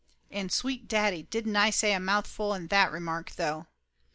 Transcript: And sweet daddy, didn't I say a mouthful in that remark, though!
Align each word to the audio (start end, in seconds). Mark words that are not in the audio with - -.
And 0.31 0.51
sweet 0.51 0.87
daddy, 0.87 1.21
didn't 1.21 1.55
I 1.55 1.69
say 1.69 1.93
a 1.93 1.99
mouthful 1.99 2.55
in 2.55 2.69
that 2.69 2.91
remark, 2.91 3.33
though! 3.35 3.67